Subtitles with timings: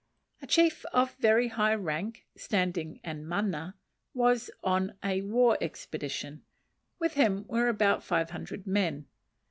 [0.41, 3.75] A chief of very high rank, standing, and mana,
[4.15, 6.41] was on a war expedition;
[6.97, 9.05] with him were about five hundred men.